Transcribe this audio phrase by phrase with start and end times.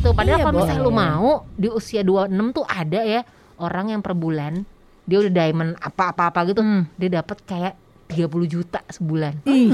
[0.00, 0.10] gitu.
[0.10, 3.20] Padahal Iya, kalau misalnya lu mau di usia 26 tuh ada ya
[3.56, 4.64] orang yang per bulan
[5.02, 6.86] dia udah diamond apa-apa-apa gitu, Hmm.
[6.94, 7.74] dia dapat kayak
[8.06, 9.42] 30 juta sebulan.
[9.44, 9.70] Ih.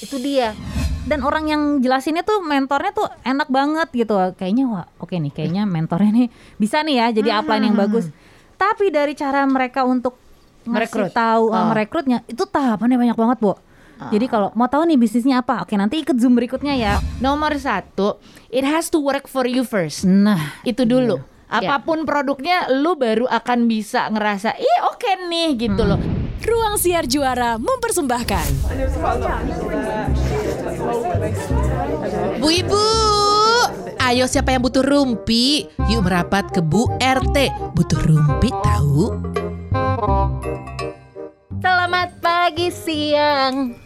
[0.00, 0.56] Itu dia.
[1.02, 4.16] Dan orang yang jelasinnya tuh mentornya tuh enak banget gitu.
[4.34, 8.08] Kayaknya wah, oke nih, kayaknya mentornya nih bisa nih ya jadi upline yang bagus.
[8.56, 10.16] Tapi dari cara mereka untuk
[10.62, 11.08] Merekrut.
[11.10, 11.64] tahu uh, Oh.
[11.68, 13.56] merekrutnya itu tahapannya banyak banget, Bu.
[14.08, 16.96] Jadi kalau mau tahu nih bisnisnya apa, oke nanti ikut Zoom berikutnya ya.
[17.20, 18.16] Nomor satu,
[18.48, 20.08] it has to work for you first.
[20.08, 21.20] Nah, Itu dulu.
[21.50, 21.76] Iya.
[21.76, 26.00] Apa pun produknya, lu baru akan bisa ngerasa, ih oke nih gitu loh.
[26.40, 28.48] Ruang Siar Juara mempersembahkan
[32.40, 32.84] Bu Ibu,
[34.00, 35.68] ayo siapa yang butuh rumpi?
[35.92, 37.52] Yuk merapat ke Bu RT.
[37.76, 39.20] Butuh rumpi tahu?
[41.60, 43.76] Selamat pagi, siang,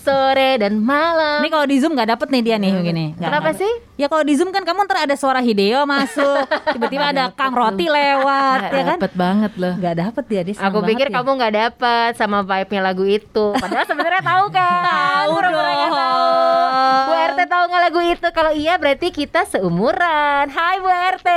[0.00, 1.38] sore dan malam.
[1.38, 3.04] ini kalau di Zoom nggak dapet nih dia nih begini.
[3.12, 3.72] Nggak- Kenapa nggak- sih?
[3.94, 6.40] Ya kalau di Zoom kan kamu ntar ada suara Hideo masuk,
[6.74, 8.98] tiba-tiba ada Kang Roti lewat, ya kan?
[8.98, 9.74] Dapet banget loh.
[9.76, 11.14] Nggak dapet dia, dia Aku pikir ya.
[11.14, 13.46] kamu nggak dapat sama vibe-nya lagu itu.
[13.54, 14.82] Padahal sebenarnya tahu kan?
[14.82, 15.52] Tahu dong.
[15.52, 17.19] tahu.
[17.30, 18.28] RT tahu nggak lagu itu?
[18.34, 20.50] Kalau iya berarti kita seumuran.
[20.50, 21.28] Hai Bu RT.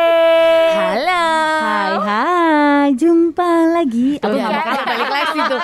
[0.74, 1.26] Halo.
[1.62, 4.18] Hai hai, jumpa lagi.
[4.18, 5.58] Tuh, kan, nggak balik lagi situ.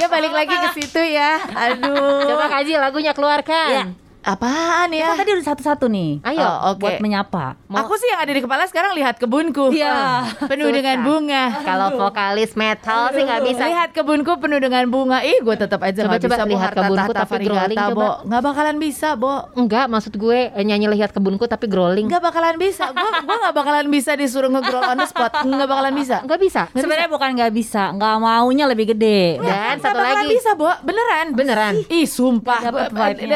[0.00, 1.36] Dia balik lagi ke situ ya.
[1.52, 2.24] Aduh.
[2.32, 3.68] Coba kaji lagunya keluarkan.
[3.68, 4.03] Iya.
[4.24, 5.12] Apaan ya?
[5.12, 6.24] tadi udah satu-satu nih.
[6.24, 6.40] Ayo.
[6.40, 6.80] Oh, oke.
[6.80, 7.60] Buat menyapa.
[7.68, 9.68] Aku sih yang ada di kepala sekarang lihat kebunku.
[9.68, 10.24] Iya.
[10.48, 10.76] Penuh Susah.
[10.80, 11.44] dengan bunga.
[11.60, 13.62] Kalau vokalis metal sih nggak bisa.
[13.68, 15.20] Lihat kebunku penuh dengan bunga.
[15.20, 17.92] Ih, gue tetap aja nggak bisa lihat Harta kebunku tapi growling, coba.
[17.92, 18.10] Bo.
[18.24, 19.34] Nggak bakalan bisa, Bo.
[19.52, 22.08] Enggak, maksud gue eh, nyanyi lihat kebunku tapi growling.
[22.08, 22.96] Nggak bakalan bisa.
[22.96, 25.32] Gue gua nggak bakalan bisa disuruh nge-growl on the spot.
[25.44, 26.16] Nggak bakalan bisa.
[26.24, 26.62] Enggak bisa.
[26.72, 29.36] Sebenarnya bukan nggak bisa, nggak maunya lebih gede.
[29.36, 30.32] Dan Nggak satu bakalan lagi.
[30.32, 30.72] bisa, Bo.
[30.80, 31.26] Beneran.
[31.36, 31.74] Beneran.
[31.92, 32.72] Ih, sumpah.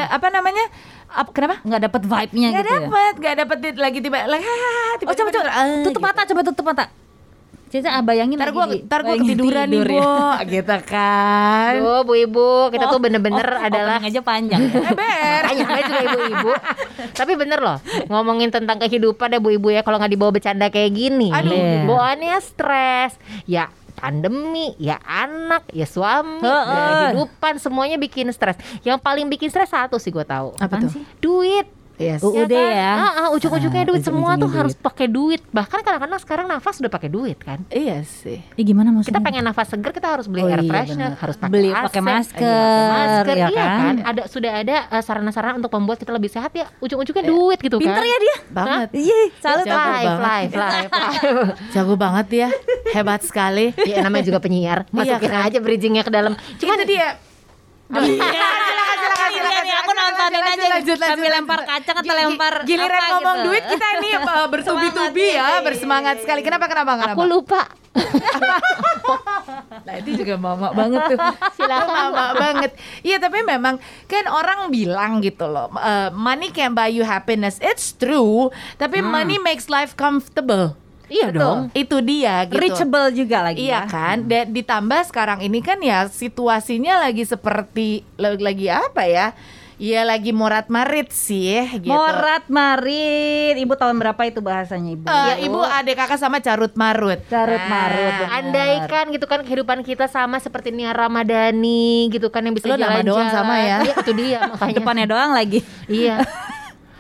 [0.09, 0.78] Apa namanya?
[1.09, 1.57] Ap- kenapa?
[1.61, 2.79] Nggak dapet vibe-nya Gak gitu ya.
[2.79, 6.41] dapet, gak dapet di- lagi tiba, lagi hahaha, Oh coba coba ah, tutup mata, coba
[6.43, 6.85] tutup mata.
[7.69, 10.01] Caca ah, bayangin Ntar lagi gue di- ntar gue ketiduran nih, tidur ya.
[10.01, 10.13] Bo.
[10.57, 11.73] Gitu kan.
[11.77, 14.61] Duh, Bu Ibu, kita tuh bener-bener Oh, adalah opening aja panjang.
[14.63, 14.81] ya.
[14.89, 15.41] Eber.
[15.45, 16.53] Makanya namanya juga ibu-ibu
[17.19, 17.79] Tapi bener loh
[18.09, 21.85] Ngomongin tentang kehidupan ya bu ibu ya Kalau nggak dibawa bercanda kayak gini Aduh.
[21.85, 26.41] Bawaannya stres Ya pandemi Ya anak Ya suami.
[26.41, 26.63] Ya
[27.11, 30.91] kehidupan Semuanya bikin stres Yang paling bikin stres satu sih gue tahu Apa tuh?
[30.91, 31.03] sih?
[31.19, 31.67] Duit
[31.99, 32.23] Yes.
[32.23, 32.95] UUD ya.
[32.97, 34.87] Ah, ah, ujung-ujungnya Ah, duit semua ujung-ujungnya tuh harus duit.
[34.87, 38.39] pakai duit bahkan kadang-kadang sekarang nafas udah pakai duit kan Iya sih.
[38.55, 39.13] Ih, gimana maksudnya?
[39.13, 41.85] kita pengen nafas seger kita harus beli Oh air iya, freshener harus pakai Beli AC,
[41.85, 43.75] pakai masker, iya, masker ya iya kan?
[43.75, 47.77] kan ada sudah ada eh, sarana-sarana untuk membuat kita lebih sehat ya ujung-ujungnya duit gitu
[47.77, 48.37] Pinter kan ya dia.
[48.49, 48.89] Banget.
[48.95, 50.21] Iya, salut live, banget.
[50.21, 50.91] live, live.
[51.75, 52.49] Jago banget ya.
[52.91, 53.75] Hebat sekali.
[53.81, 55.43] ya namanya juga penyiar Iya masukin kan?
[55.45, 57.09] aja bridgingnya ke dalam Cuman itu dia.
[57.89, 58.49] Iya, iya,
[60.27, 63.47] nih, aku nontonin aja nih, sambil lempar kacang atau lempar Giliran apa ngomong gitu.
[63.47, 66.41] duit kita ini uh, bertubi-tubi ya, bersemangat sekali.
[66.43, 67.15] Kenapa kenapa kenapa?
[67.15, 67.63] aku lupa.
[69.89, 71.19] Nah itu juga mama banget tuh.
[71.57, 71.89] Silakan.
[72.13, 72.77] Mama banget.
[73.01, 77.57] Iya tapi memang Kan orang bilang gitu loh uh, Money can buy you happiness.
[77.65, 80.77] It's true Tapi money makes life comfortable.
[81.09, 81.41] Iya Betul.
[81.41, 81.59] dong.
[81.73, 82.61] Itu dia gitu.
[82.61, 83.83] Reachable juga lagi Iya ya.
[83.89, 84.17] kan?
[84.29, 89.33] Dan ditambah sekarang ini kan ya Situasinya lagi seperti Lagi apa ya
[89.79, 93.55] Ya lagi morat marit sih gitu Morat marit.
[93.55, 95.07] Ibu tahun berapa itu bahasanya ibu?
[95.07, 98.11] Eh, Ibu adek kakak sama carut marut Carut Nah, marut.
[98.13, 98.35] bener.
[98.35, 102.99] Andaikan gitu kan kehidupan kita sama seperti Nia Ramadhani gitu kan yang bisa Lo nama
[102.99, 103.07] jalan-jalan.
[103.07, 103.79] doang sama ya?
[103.81, 104.75] Iya itu dia makanya.
[104.75, 105.59] Depannya doang lagi.
[105.87, 106.17] Iya.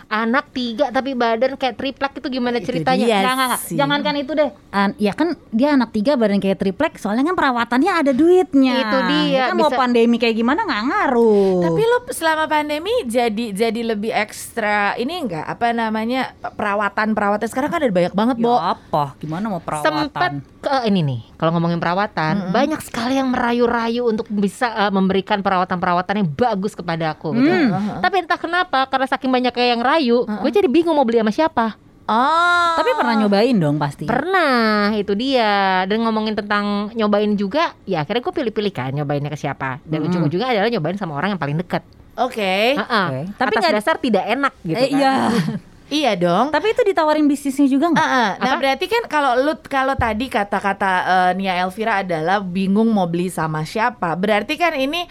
[0.08, 3.04] Anak tiga tapi badan kayak triplek itu gimana Itu ceritanya?
[3.04, 3.20] dia.
[3.20, 3.60] Nggak.
[3.70, 4.50] Jangankan itu deh.
[4.70, 6.96] An- ya kan dia anak tiga badan kayak triplek.
[6.96, 8.74] Soalnya kan perawatannya ada duitnya.
[8.78, 11.60] Itu dia, Ya kan mau bisa- pandemi kayak gimana nggak ngaruh.
[11.60, 17.69] Tapi lo selama pandemi jadi jadi lebih ekstra ini enggak apa namanya perawatan perawatan sekarang
[17.69, 18.56] kan ada banyak banget ya Bo.
[18.56, 19.04] apa?
[19.19, 20.08] Gimana mau perawatan?
[20.08, 25.38] Sempet ke ini nih kalau ngomongin perawatan banyak sekali yang merayu-rayu untuk bisa eh, memberikan
[25.38, 27.46] perawatan-perawatan yang bagus kepada aku gitu.
[27.46, 27.98] Hmm.
[27.98, 31.78] Tapi entah kenapa karena saking banyak yang rayu, gue jadi bingung mau beli sama siapa.
[32.08, 32.72] Oh.
[32.74, 34.08] Tapi pernah nyobain dong pasti.
[34.08, 35.84] Pernah, itu dia.
[35.84, 39.84] Dan ngomongin tentang nyobain juga, ya akhirnya gue pilih-pilih kan nyobainnya ke siapa.
[39.84, 40.08] Dan Mm-mm.
[40.08, 41.84] ujung-ujungnya adalah nyobain sama orang yang paling dekat.
[42.16, 42.75] Oke.
[42.75, 43.06] Heeh.
[43.06, 43.20] Oke.
[43.28, 44.96] Tapi Tapi Atas nggak- dasar tidak enak gitu Eh, kan.
[44.96, 45.14] iya.
[45.88, 46.52] Iya dong.
[46.52, 48.05] Tapi itu ditawarin bisnisnya juga nggak?
[48.05, 48.31] Ah, ah.
[48.37, 48.61] Nah Apa?
[48.61, 53.64] berarti kan kalau lu kalau tadi kata-kata eh, Nia Elvira adalah bingung mau beli sama
[53.64, 54.12] siapa.
[54.12, 55.08] Berarti kan ini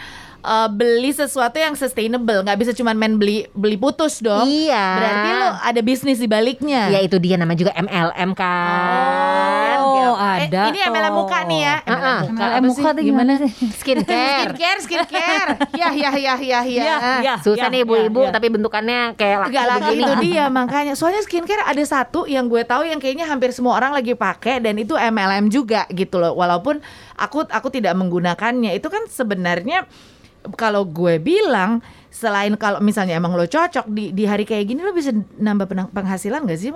[0.48, 4.48] eh, beli sesuatu yang sustainable, nggak bisa cuma main beli beli putus dong.
[4.48, 4.86] Iya.
[4.96, 6.88] Berarti lu ada bisnis di baliknya.
[6.88, 9.78] Ya itu dia namanya juga MLM kan.
[9.78, 10.70] Oh, I Eh, ada.
[10.70, 11.76] ini MLM muka nih ya.
[11.84, 12.96] MLM muka, MLM apa muka sih?
[12.96, 13.52] tuh gimana sih?
[13.76, 14.48] Skincare.
[14.48, 15.50] Skincare, skincare.
[15.74, 16.60] ya, ya, ya, ya, ya.
[16.64, 17.34] Iya, iya.
[17.38, 18.32] Susah Ya, nih ibu-ibu ya, ya.
[18.32, 20.02] tapi bentukannya kayak laki Gak laki begini.
[20.02, 20.94] itu dia makanya.
[20.94, 24.78] Soalnya skincare ada satu yang gue tahu yang kayaknya hampir semua orang lagi pakai dan
[24.78, 26.34] itu MLM juga gitu loh.
[26.34, 26.80] Walaupun
[27.16, 28.72] aku aku tidak menggunakannya.
[28.72, 29.84] Itu kan sebenarnya
[30.50, 34.90] kalau gue bilang selain kalau misalnya emang lo cocok di di hari kayak gini lo
[34.90, 36.72] bisa nambah penang- penghasilan gak sih?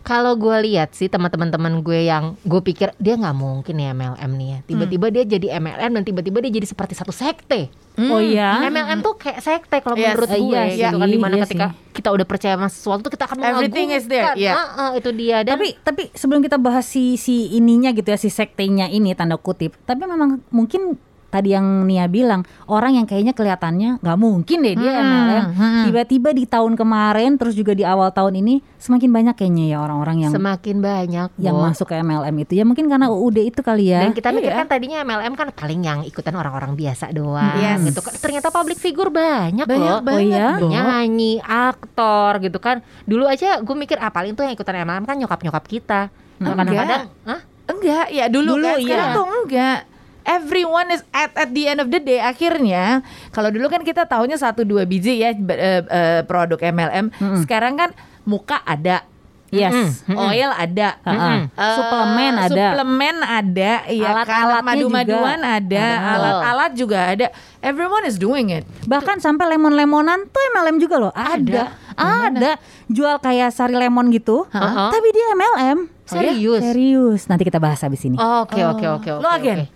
[0.00, 4.30] Kalau gue lihat sih teman-teman teman gue yang gue pikir dia nggak mungkin ya MLM
[4.32, 4.58] nih ya.
[4.64, 7.68] Tiba-tiba dia jadi MLM dan tiba-tiba dia jadi seperti satu sekte.
[7.98, 8.56] Oh iya.
[8.62, 10.12] MLM tuh kayak sekte kalau Yes.
[10.12, 13.00] menurut Eh, gue iya gitu kan di mana iya ketika kita udah percaya sama sesuatu
[13.02, 14.36] tuh kita akan Everything is there, mengagumkan.
[14.38, 14.52] iya.
[14.54, 18.16] Ah, ah, itu dia dan tapi tapi sebelum kita bahas si si ininya gitu ya
[18.16, 20.96] si sektenya ini tanda kutip tapi memang mungkin
[21.36, 25.44] tadi yang Nia bilang orang yang kayaknya kelihatannya nggak mungkin deh dia MLM
[25.84, 30.24] tiba-tiba di tahun kemarin terus juga di awal tahun ini semakin banyak kayaknya ya orang-orang
[30.24, 31.68] yang semakin banyak yang Bo.
[31.68, 34.62] masuk ke MLM itu ya mungkin karena UUD itu kali ya Dan kita mikir Iya.
[34.62, 37.82] kan tadinya MLM kan paling yang ikutan orang-orang biasa doang Yes.
[37.82, 38.14] gitu kan.
[38.16, 40.14] Ternyata public figure banyak, Banyak loh.
[40.14, 40.56] Oh iya?
[40.56, 42.80] Nyanyi, aktor gitu kan.
[43.04, 46.00] Dulu aja gue mikir ah paling tuh yang ikutan MLM kan nyokap-nyokap kita.
[46.38, 46.56] Nah, Enggak.
[46.62, 47.40] kadang-kadang, hah?
[47.66, 49.16] Enggak, ya dulu, Dulu, kan sekarang iya.
[49.16, 49.78] tuh enggak.
[50.26, 53.00] Everyone is at at the end of the day akhirnya
[53.30, 55.38] kalau dulu kan kita tahunya satu dua biji ya eh,
[55.80, 57.14] eh, produk MLM.
[57.38, 59.06] Sekarang kan muka ada.
[59.46, 61.46] yes Oil ada, Heeh.
[61.46, 62.50] Eh, Suplemen ada.
[62.74, 65.54] suplemen ada, iya kan, Alat-alatnya madu-maduan juga.
[65.54, 66.10] ada, Ada.
[66.12, 67.26] alat-alat juga ada.
[67.62, 68.66] Everyone is doing it.
[68.84, 74.90] bahkan sampai lemon-lemonan tuh MLM juga loh ada ada jual kayak sari lemon gitu Heeh.
[74.90, 76.60] tapi dia MLM Serius?
[76.60, 79.22] serius nanti kita bahas habis ini Oke, oke, oke, oke.
[79.22, 79.62] Lo agen?
[79.62, 79.75] oke.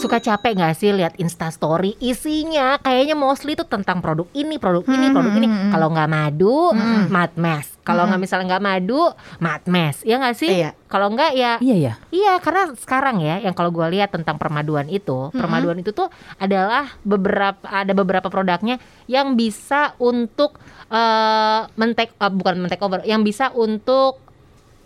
[0.00, 5.12] Suka capek gak sih lihat instastory isinya kayaknya mostly itu tentang produk ini, produk ini,
[5.12, 5.44] produk ini.
[5.68, 6.72] Kalau nggak madu,
[7.12, 7.68] mat mes.
[7.84, 9.12] Kalau nggak misalnya nggak madu,
[9.44, 10.00] mat mes.
[10.08, 10.48] Ya nggak sih?
[10.48, 10.72] Iya.
[10.88, 14.88] Kalau nggak ya iya ya Iya, karena sekarang ya, yang kalau gue lihat tentang permaduan
[14.88, 16.08] itu, permaduan itu tuh
[16.40, 20.56] adalah beberapa ada beberapa produknya yang bisa untuk
[20.88, 24.29] eh mentek eh, bukan mentek over, yang bisa untuk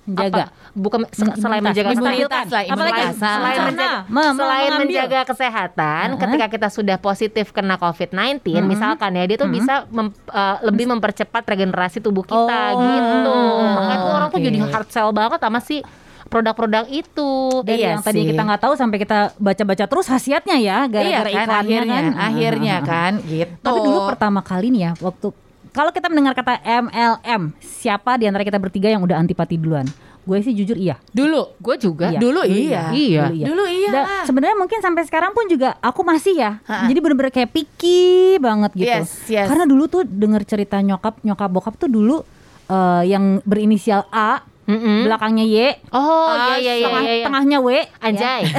[0.05, 0.73] menjaga apa?
[0.75, 3.15] bukan se- selain menjaga kesehatan, selain, imunitas.
[3.17, 3.91] selain, menjaga,
[4.35, 6.21] selain menjaga kesehatan, Uh-huh.
[6.21, 11.43] ketika kita sudah positif kena COVID-19, misalkan ya, dia tuh bisa mem- eh, lebih mempercepat
[11.43, 13.35] regenerasi tubuh kita Oh, gitu.
[13.71, 14.47] Makanya tuh orang tuh oke.
[14.47, 15.81] jadi hard sell banget sama si
[16.25, 17.31] produk-produk itu.
[17.62, 18.29] dari Iya yang tadi sih.
[18.29, 22.05] kita nggak tahu sampai kita baca-baca terus khasiatnya ya Iya gara-gara kan iklannya akhirnya, kan
[22.19, 23.62] akhirnya kan gitu.
[23.62, 25.29] tapi dulu pertama kali nih ya waktu
[25.75, 29.85] kalau kita mendengar kata MLM siapa di antara kita bertiga yang udah antipati duluan
[30.23, 32.09] gue sih jujur iya dulu Gue juga.
[32.09, 32.19] Iya.
[32.19, 32.82] Dulu iya.
[32.88, 32.91] Iya.
[33.21, 33.44] Dulu iya.
[33.44, 33.91] Dulu iya.
[33.91, 36.50] Dan sebenarnya mungkin sampai sekarang pun juga aku masih ya.
[36.61, 36.87] Ha-ha.
[36.87, 38.87] Jadi bener-bener kayak picky banget gitu.
[38.87, 39.44] Yes, yes.
[39.44, 42.23] Karena dulu tuh denger cerita nyokap, nyokap bokap tuh dulu
[42.67, 45.05] eh, yang berinisial A, Mm-mm.
[45.05, 45.56] belakangnya Y,
[45.91, 47.15] Oh iya iya iya tengah- iya.
[47.15, 47.25] iya.
[47.25, 47.69] tengahnya W.
[47.99, 48.41] Anjay.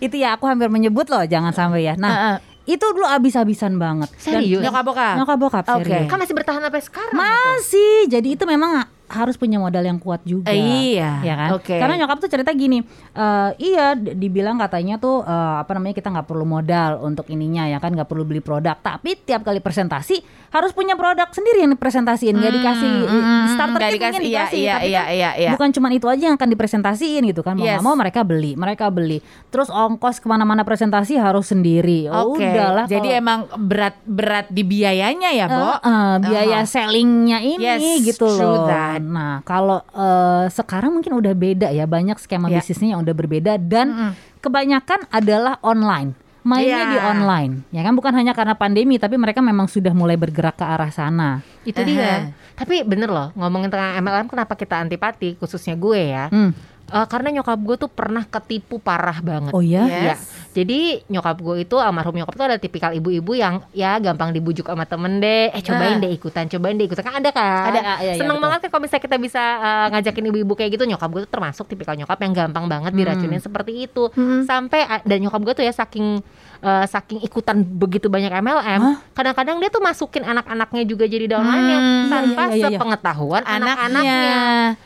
[0.00, 1.94] Itu ya aku hampir menyebut loh, jangan sampai ya.
[1.96, 2.34] Nah, Ha-ha.
[2.64, 4.08] Itu dulu abis-abisan banget.
[4.14, 4.62] Dan- Serius?
[4.62, 5.14] Nyokap bokap.
[5.18, 5.82] Nyokap bokap Oke.
[5.82, 6.06] serius.
[6.06, 7.14] Kan masih bertahan sampai sekarang.
[7.14, 7.96] Masih.
[8.06, 10.48] Jadi itu memang harus punya modal yang kuat juga.
[10.48, 11.20] Eh, iya.
[11.20, 11.48] Ya kan?
[11.54, 11.76] Oke.
[11.76, 12.80] Karena nyokap tuh cerita gini,
[13.12, 17.76] eh, iya dibilang katanya tuh eh, apa namanya kita nggak perlu modal untuk ininya ya
[17.76, 18.74] kan nggak perlu beli produk.
[18.74, 20.18] Tapi tiap kali presentasi
[20.48, 24.38] harus punya produk sendiri yang dipresentasiin, nggak dikasih Hmm, starter nggak kit dikasih, mungkin iya,
[24.38, 25.50] dikasih, iya, tapi iya, kan iya, iya.
[25.52, 27.54] bukan cuma itu aja yang akan dipresentasiin gitu kan.
[27.54, 27.80] Mau Yes.
[27.80, 29.20] mau mereka beli, mereka beli.
[29.48, 32.08] Terus ongkos ke mana-mana presentasi harus sendiri.
[32.08, 32.44] Oh, Oke.
[32.44, 32.84] Udahlah.
[32.84, 35.68] Jadi kalau- emang berat berat di biayanya ya, Bo.
[35.74, 36.70] Eh, biaya Uh-huh.
[36.70, 37.64] sellingnya ini
[37.98, 38.64] Yes, gitu loh.
[38.64, 39.01] that.
[39.04, 42.58] Nah kalau eh, sekarang mungkin udah beda ya banyak skema Ya.
[42.58, 44.12] bisnisnya yang udah berbeda dan Mm-mm.
[44.38, 46.14] kebanyakan adalah online.
[46.42, 46.90] Mainnya Iya.
[46.90, 50.66] di online, ya kan bukan hanya karena pandemi, tapi mereka memang sudah mulai bergerak ke
[50.66, 51.38] arah sana.
[51.62, 52.34] Itu dia.
[52.58, 56.26] Tapi bener loh ngomongin tentang MLM kenapa kita antipati khususnya gue ya.
[56.34, 56.50] Hmm.
[56.90, 59.54] Eh, karena nyokap gue tuh pernah ketipu parah banget.
[59.54, 59.86] Oh ya?
[59.86, 60.18] Iya.
[60.18, 60.41] Yes.
[60.52, 64.84] Jadi nyokap gue itu almarhum nyokap itu adalah tipikal ibu-ibu yang ya gampang dibujuk sama
[64.84, 65.48] temen deh.
[65.48, 66.00] Eh cobain Ah.
[66.00, 67.02] deh ikutan, cobain deh ikutan.
[67.02, 67.68] Kan ada kan?
[67.68, 68.44] Ada, ah, iya, iya, Seneng betul.
[68.44, 70.84] banget kan kalau misalnya kita bisa eh, ngajakin ibu-ibu kayak gitu.
[70.84, 74.12] Nyokap gue tuh termasuk tipikal nyokap yang gampang banget diracunin seperti itu.
[74.44, 76.20] Sampai a- dan nyokap gue tuh ya saking
[76.62, 82.06] eh, saking ikutan begitu banyak MLM, kadang-kadang dia tuh masukin anak-anaknya juga jadi downline-nya Hmm,
[82.08, 82.66] tanpa iya, iya, iya, iya.
[82.72, 83.58] sepengetahuan Anaknya.
[83.58, 84.36] anak-anaknya.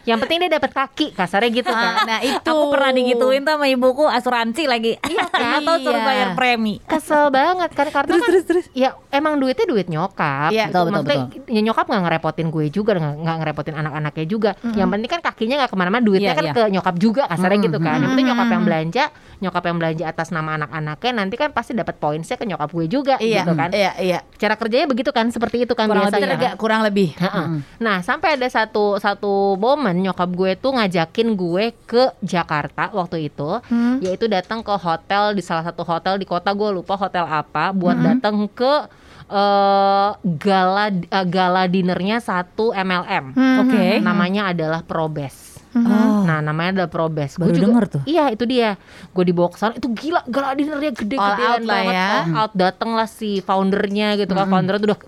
[0.03, 1.93] Yang penting dia dapat kaki, kasarnya gitu kan.
[2.03, 2.49] Nah, itu.
[2.49, 4.93] Aku pernah digituin tuh sama ibuku asuransi lagi.
[4.99, 5.61] Iya kan?
[5.61, 6.07] Atau suruh Iya.
[6.07, 6.75] bayar premi.
[6.83, 8.67] kesel banget kan karena Terus, kan terus, terus.
[8.73, 10.81] ya emang duitnya duit nyokap Iya, gitu.
[10.81, 15.11] betul, betul, Maksudnya ya nyokap nggak ngerepotin gue juga nggak ngerepotin anak-anaknya juga yang penting
[15.11, 16.55] kan kakinya nggak ke mana-mana duitnya Iya, kan iya.
[16.55, 19.05] ke nyokap juga kasarnya Mm, gitu kan mm, yang penting nyokap yang belanja
[19.37, 22.87] nyokap yang belanja atas nama anak-anaknya nanti kan pas pasti dapat pointsnya ke nyokap gue
[22.87, 23.75] juga Iya, gitu kan.
[23.75, 24.19] iya, iya.
[24.39, 26.29] Cara kerjanya begitu kan, seperti itu kan Kurang lebih, biasanya.
[26.31, 27.11] terga- kurang lebih.
[27.13, 27.47] Heeh.
[27.77, 33.59] Nah sampai ada satu satu momen nyokap gue tuh ngajakin gue ke Jakarta waktu itu,
[33.67, 33.99] Hmm.
[33.99, 37.99] yaitu datang ke hotel di salah satu hotel di kota gue lupa hotel apa, buat
[37.99, 38.07] Hmm.
[38.15, 38.87] datang ke
[39.27, 43.35] eh, gala eh, gala dinernya satu MLM.
[43.35, 43.59] Hmm.
[43.61, 43.99] Oke.
[43.99, 45.35] Namanya adalah Probes.
[45.79, 46.23] Oh.
[46.23, 47.37] Nah namanya adalah Probes.
[47.37, 48.03] Gue Baru juga denger tuh.
[48.05, 48.81] Iya itu dia.
[49.11, 51.93] Gue dibawa ke sana itu gila gala dinernya All gede-gedean out lah banget.
[51.93, 52.09] ya.
[52.09, 54.47] All out dateng lah si foundernya gitu kan.
[54.47, 54.99] Foundernya tuh udah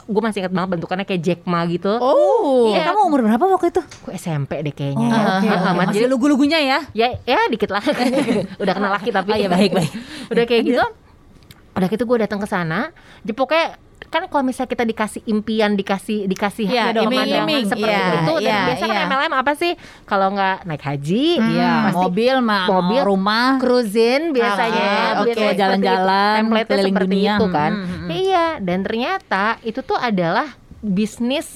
[0.00, 1.92] gue masih ingat banget bentukannya kayak Jack Ma gitu.
[1.94, 2.70] Oh.
[2.70, 3.82] Eh, kamu umur berapa waktu itu?
[4.00, 5.24] Gue SMP deh kayaknya Oh, ya.
[5.34, 5.70] oke, Heeh, oke.
[5.70, 5.86] Mas.
[5.92, 6.78] Masih lugu-lugunya ya.
[6.92, 7.84] Ya ya dikit lah.
[8.62, 9.92] udah kenal laki tapi Oh, iya, baik, baik.
[10.28, 10.84] udah kayak gitu.
[11.74, 12.94] Udah gitu gue datang ke sana.
[13.20, 13.66] Jadi pokoknya
[14.14, 17.66] kan kalau misalnya kita dikasih impian, dikasih dikasih Iya, dong, iming-iming.
[17.66, 19.04] pemandangan seperti Iya, itu dan iya, biasa kan iya.
[19.04, 19.72] MLM apa sih?
[20.04, 23.48] Kalau nggak naik haji, Iya, pasti mobil, ma mobil, rumah.
[23.58, 27.34] cruising biasanya, Ah, biasanya seperti Jalan-jalan, template seperti dunia.
[27.34, 27.70] itu kan.
[27.72, 28.10] Hmm, hmm, hmm.
[28.14, 30.48] Iya, dan ternyata itu tuh adalah
[30.84, 31.48] bisnis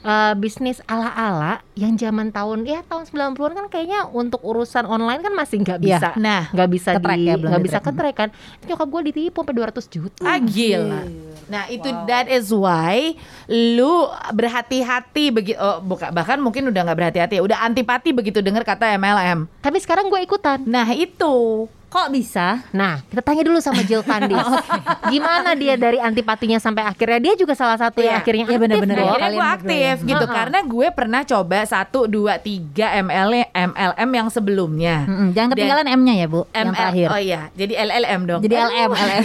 [0.00, 5.32] eh, bisnis ala-ala yang zaman tahun ya tahun 90-an kan kayaknya untuk urusan online kan
[5.32, 6.00] masih nggak Iya.
[6.00, 8.14] bisa Nah, nggak bisa di ya, nggak bisa di-track.
[8.16, 8.28] ke kan
[8.64, 11.02] nyokap gue ditipu sampai 200 juta Ah gila.
[11.46, 13.12] Nah itu that is why
[13.46, 15.58] lu berhati-hati begitu.
[15.58, 19.44] Oh, buka, bahkan mungkin udah nggak berhati-hati, ya, udah antipati begitu dengar kata MLM.
[19.60, 21.68] tapi sekarang gue ikutan Nah itu.
[21.90, 22.62] Kok bisa?
[22.70, 24.38] Nah, kita tanya dulu sama Jill Candice.
[25.12, 28.22] Gimana dia dari antipatinya sampai akhirnya dia juga salah satu yang Iya.
[28.22, 29.02] akhirnya Iya, aktif bener-bener dong.
[29.02, 29.10] ya.
[29.10, 30.08] Akhirnya kalian gue aktif ya.
[30.08, 30.36] gitu Heeh.
[30.38, 35.02] karena gue pernah coba satu dua tiga ML MLM yang sebelumnya.
[35.02, 36.40] Mm-mm, Jangan Dan- ketinggalan M-nya ya, Bu.
[36.48, 37.06] yang ML terakhir.
[37.10, 38.40] Oh iya, jadi LLM dong.
[38.40, 39.24] Jadi LM, LM.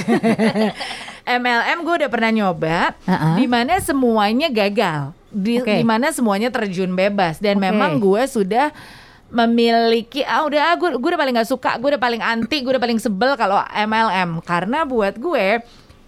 [1.37, 3.33] MLM gue udah pernah nyoba, Heeh.
[3.35, 5.73] di mana semuanya gagal, di Oke.
[5.75, 7.63] di mana semuanya terjun bebas dan Oke.
[7.63, 8.69] memang gue sudah
[9.27, 12.71] memiliki ah udah ah, gue gue udah paling nggak suka, gue udah paling anti, gue
[12.71, 15.61] udah paling sebel kalau MLM karena buat gue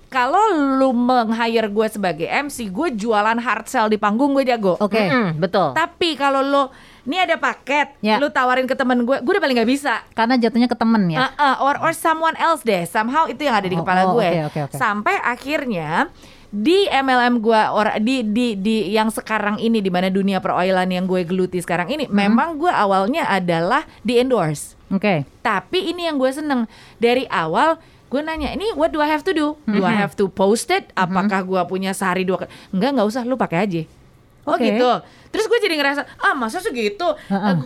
[0.08, 0.40] kalau
[0.80, 4.80] lu meng-hire gue sebagai MC, gue jualan hard sell di panggung gue jago.
[4.80, 5.04] Oke.
[5.04, 5.76] Mm-mm, betul.
[5.76, 6.72] Tapi kalau lo
[7.04, 8.16] ini ada paket, Ya.
[8.16, 10.00] lu tawarin ke temen gue, gue udah paling nggak bisa.
[10.16, 11.28] Karena jatuhnya ke temen ya.
[11.28, 12.88] Uh, uh, or or someone else deh.
[12.88, 14.28] Somehow itu yang ada di Oh, kepala oh, gue.
[14.28, 14.76] oke, oke, oke.
[14.80, 16.08] Sampai akhirnya
[16.48, 21.04] di MLM gue or di di di yang sekarang ini di mana dunia peroilan yang
[21.04, 22.16] gue geluti sekarang ini, Hmm.
[22.16, 24.80] memang gue awalnya adalah di endorse.
[24.88, 25.28] Oke.
[25.42, 26.64] Tapi ini yang gue seneng
[26.96, 27.76] dari awal
[28.08, 29.60] gue nanya ini what do I have to do?
[29.66, 30.88] Do I have to post it?
[30.96, 32.48] Apakah gue punya sehari dua?
[32.72, 33.82] Enggak nggak usah lu pakai aja.
[34.48, 34.64] Oh Oke.
[34.64, 34.88] gitu.
[35.28, 37.04] Terus gue jadi ngerasa ah masa segitu?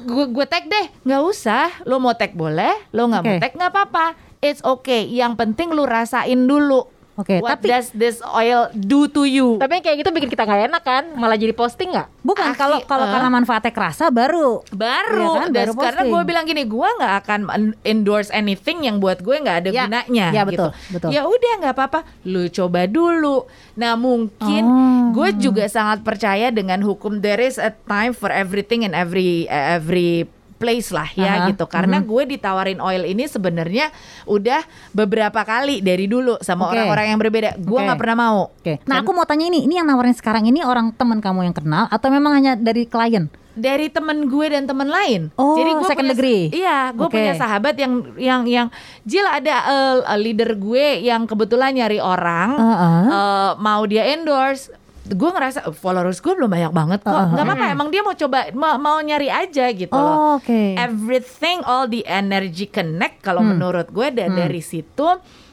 [0.09, 0.89] Gue gue tag deh.
[1.05, 1.69] Nggak usah.
[1.85, 2.73] Lo mau tag boleh.
[2.89, 3.39] Lo nggak mau Oke.
[3.39, 4.05] tag nggak apa-apa.
[4.41, 5.05] It's okay.
[5.05, 6.89] Yang penting lu rasain dulu.
[7.13, 9.59] Oke, What tapi- does this oil do to you?
[9.59, 11.03] Tapi kayak gitu bikin kita nggak enak kan?
[11.11, 12.07] Malah jadi posting nggak?
[12.21, 13.11] Bukan kalau kalau eh.
[13.11, 16.13] karena manfaatnya kerasa baru baru, Iya kan, Dan baru karena posting.
[16.13, 19.85] gue bilang gini gue nggak akan en- endorse anything yang buat gue nggak ada Ya,
[19.85, 20.65] gunanya ya, gitu.
[20.65, 21.09] betul, betul.
[21.11, 25.11] ya udah nggak apa-apa lu coba dulu nah mungkin Oh.
[25.11, 30.25] gue juga sangat percaya dengan hukum there is a time for everything and every every
[30.61, 33.89] place lah ya Aha, gitu karena gue ditawarin oil ini sebenarnya
[34.29, 34.61] udah
[34.93, 36.77] beberapa kali dari dulu sama Oke.
[36.77, 38.77] orang-orang yang berbeda gue nggak pernah mau Oke.
[38.85, 41.89] Nah, aku mau tanya ini, ini yang nawarin sekarang ini orang teman kamu yang kenal
[41.89, 43.25] atau memang hanya dari klien?
[43.51, 45.27] dari temen gue dan temen lain.
[45.35, 46.43] Oh, gue second punya, degree.
[46.55, 47.19] Iya, gue Oke.
[47.19, 48.67] punya sahabat yang yang yang
[49.03, 53.01] Jil ada eh, leader gue yang kebetulan nyari orang Heeh.
[53.11, 54.71] eh, mau dia endorse.
[55.11, 57.11] Gue ngerasa "Oh, followers gue belum banyak banget kok.
[57.11, 57.27] Heeh.
[57.29, 60.15] Nggak apa-apa, emang dia mau coba mau, mau nyari aja gitu loh.
[60.15, 60.61] Oh, oke.
[60.75, 63.55] Everything all the energy connect kalau Hmm.
[63.55, 65.07] menurut gue dan dari situ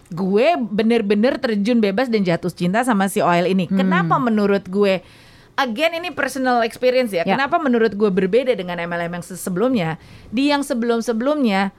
[0.09, 3.67] gue bener-bener terjun bebas dan jatuh cinta sama si oil ini.
[3.67, 3.79] Hmm.
[3.79, 5.03] Kenapa menurut gue
[5.55, 7.27] Again ini personal experience ya.
[7.27, 7.35] Ya.
[7.35, 9.99] Kenapa menurut gue berbeda dengan MLM yang se- sebelumnya?
[10.29, 11.75] Di yang sebelum-sebelumnya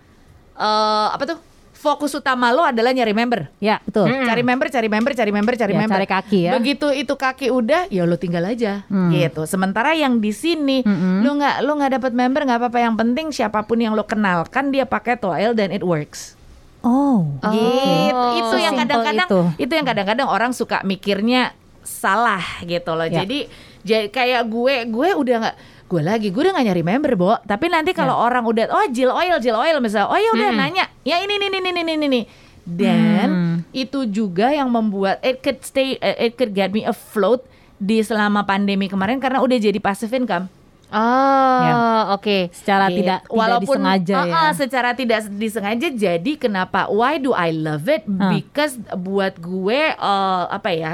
[0.53, 1.39] eh apa tuh?
[1.79, 3.47] Fokus utama lo adalah nyari member.
[3.57, 4.11] Ya, betul.
[4.11, 5.95] Cari member, cari member, cari member, cari Ya, member.
[5.95, 6.51] cari kaki ya.
[6.53, 9.07] Begitu itu kaki udah, ya lo tinggal aja, Hmm.
[9.09, 9.47] gitu.
[9.47, 11.23] Sementara yang di sini, Mm-mm.
[11.23, 12.79] lo nggak lo nggak dapat member nggak apa-apa.
[12.81, 16.35] Yang penting siapa pun yang lo kenalkan dia pakai toil dan it works.
[16.79, 17.31] Oh.
[17.41, 18.25] Gitu.
[18.37, 19.39] Itu yang Sesimpel kadang-kadang itu.
[19.57, 19.71] itu.
[19.73, 23.03] yang kadang-kadang orang suka mikirnya salah gitu loh.
[23.03, 23.23] Ya.
[23.23, 23.47] Jadi
[23.81, 25.55] jadi kayak gue gue udah nggak
[25.89, 28.21] gue lagi gue udah gak nyari member Bo tapi nanti kalau Ya.
[28.23, 31.49] orang udah oh Jill Oil Jill Oil misalnya oh ya udah nanya ya ini ini
[31.49, 32.21] ini ini ini ini
[32.63, 33.55] dan Hmm.
[33.71, 37.41] itu juga yang membuat it could stay it could get me afloat
[37.75, 40.45] di selama pandemi kemarin karena udah jadi passive income
[40.89, 41.73] Oh, Ya.
[42.13, 42.49] oke.
[42.49, 43.05] Secara Gitu.
[43.05, 44.33] tidak tidak disengaja uh, ya.
[44.41, 48.29] uh, secara tidak disengaja jadi kenapa why do I love it Hah.
[48.31, 50.93] because buat gue uh, apa ya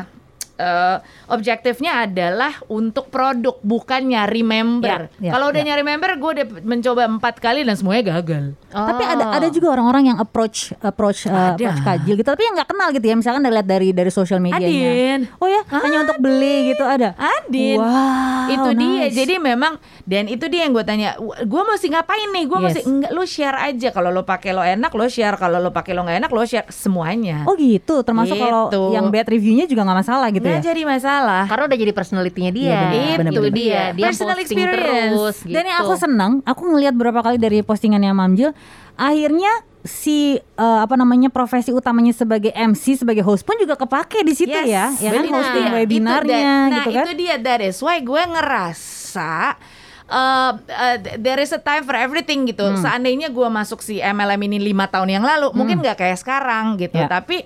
[0.56, 0.98] eh,
[1.28, 5.10] objektifnya adalah untuk produk bukan nyari member.
[5.18, 5.68] Ya, ya, Kalau udah ya.
[5.68, 8.56] nyari member, gue udah mencoba empat kali dan semuanya gagal.
[8.68, 9.14] Tapi Oh.
[9.14, 11.56] ada ada juga orang-orang yang approach approach uh, Ada.
[11.56, 14.40] approach kajil gitu tapi yang nggak kenal gitu ya misalkan dari lihat dari dari sosial
[14.40, 14.60] medianya.
[14.60, 15.20] Adin.
[15.40, 17.16] Oh ya, hanya untuk beli gitu ada.
[17.16, 17.80] Adin.
[17.80, 18.48] Wow.
[18.48, 19.04] itu dia.
[19.08, 19.16] nice.
[19.16, 22.44] Jadi memang dan itu dia yang gue tanya, gue mesti ngapain nih?
[22.46, 22.66] Gue Yes.
[22.66, 25.92] mesti enggak lu share aja kalau lo pakai lo enak lo share, kalau lo pakai
[25.92, 27.44] lo nggak enak lo share semuanya.
[27.44, 28.82] Oh gitu, termasuk kalau Gitu.
[28.92, 30.66] yang bad reviewnya juga nggak masalah gitu nggak ya.
[30.70, 31.44] jadi masalah.
[31.50, 32.70] Karena udah jadi personality-nya dia.
[32.70, 33.58] Iya, bener, itu bener, bener.
[33.58, 33.82] dia.
[33.98, 35.14] Dia Personal posting experience.
[35.18, 35.38] terus.
[35.50, 35.88] Dan yang gitu.
[35.90, 38.54] aku senang, aku ngelihat beberapa kali dari postingannya Mamjil,
[38.94, 39.52] akhirnya
[39.86, 44.58] si eh, apa namanya profesi utamanya sebagai MC sebagai host pun juga kepake di situ
[44.66, 47.06] ya, ya kan hosting Itu webinarnya that- nah, gitu kan.
[47.06, 49.62] itu dia that is why gue ngerasa
[50.10, 52.66] uh, uh, there is a time for everything gitu.
[52.66, 52.82] Hmm.
[52.82, 56.98] Seandainya gue masuk si MLM ini lima tahun yang lalu, mungkin nggak kayak sekarang gitu.
[56.98, 57.10] Ya.
[57.10, 57.46] Tapi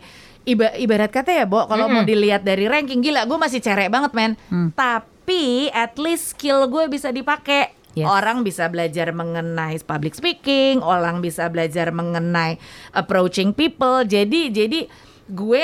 [0.50, 4.12] iba- ibarat kata ya, Bo, kalau mau dilihat dari ranking gila, gue masih cerek banget,
[4.12, 4.34] men.
[4.50, 4.70] Hmm.
[4.74, 7.78] Tapi at least skill gue bisa dipakai.
[7.98, 8.06] Yes.
[8.06, 12.62] Orang bisa belajar mengenai public speaking, orang bisa belajar mengenai
[12.94, 14.06] approaching people.
[14.06, 14.86] Jadi jadi
[15.26, 15.64] gue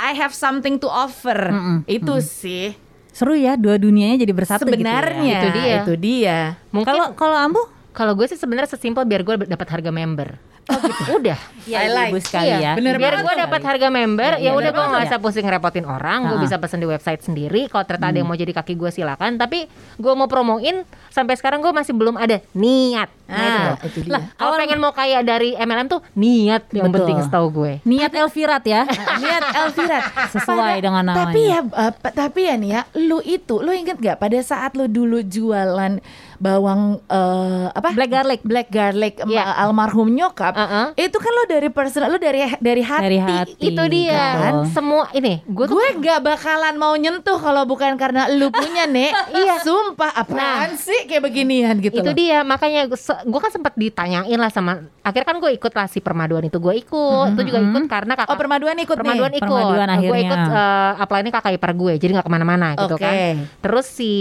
[0.00, 1.36] I have something to offer.
[1.84, 2.72] Itu sih
[3.12, 5.38] Seru ya dua dunianya jadi bersatu sebenarnya.
[5.42, 5.76] Itu dia.
[5.82, 6.38] Itu dia.
[6.70, 6.86] gitu ya.
[6.86, 7.62] Kalau kalau Ambu
[7.98, 10.38] Kalau gue sih sebenarnya sesimpel biar gue dapat harga member.
[11.18, 11.40] Udah.
[11.64, 12.12] ya I like.
[12.12, 12.72] ibu sekali Iya, ya.
[12.76, 15.88] bener biar gue dapat harga member, Iya, ya iya, udah gue nggak usah pusing repotin
[15.88, 17.66] orang, gue bisa pesen di website sendiri.
[17.66, 19.40] Kalau ternyata ada yang mau jadi kaki gue silakan.
[19.40, 19.64] Tapi
[19.96, 23.08] gue mau promoin sampai sekarang gue masih belum ada niat.
[23.28, 24.12] Nah, Ah, itu, itu.
[24.12, 26.96] Lah, kalau pengen mau kaya dari MLM tuh niat yang Betul.
[27.04, 27.72] penting setahu gue.
[27.84, 28.80] Niat Elvirat ya.
[29.24, 31.28] Niat Elvirat Sesuai dengan namanya.
[31.28, 34.88] Tapi ya uh, tapi ya nih ya, lu itu lu inget gak pada saat lu
[34.88, 36.00] dulu jualan
[36.38, 37.88] bawang eh, apa?
[37.92, 38.40] Black garlic.
[38.42, 39.44] Black garlic Iya.
[39.60, 40.52] almarhum nyokap.
[40.52, 40.86] Uh-uh.
[40.94, 43.02] Itu kan lu dari personal lu dari dari hati.
[43.02, 43.52] Dari hati.
[43.64, 44.24] Itu dia.
[44.54, 44.64] Betul.
[44.70, 49.12] Semua ini gue tuh Gue gak bakalan mau nyentuh kalau bukan karena lu punya nek.
[49.32, 49.58] iya.
[49.60, 52.14] Sumpah apaan sih kayak beginian gitu itu loh.
[52.14, 52.96] dia makanya gue
[53.36, 57.26] kan sempat ditanyain lah sama akhirnya kan gue ikut lah si permaduan itu gue ikut
[57.32, 59.40] itu juga ikut karena kakak Oh permaduan ikut permaduan nih.
[59.40, 60.22] ikut Permaduan gue akhirnya.
[60.22, 63.02] ikut uh, apply-nya kakak ipar gue jadi nggak ke mana-mana gitu Oke.
[63.02, 63.14] kan
[63.58, 64.12] terus si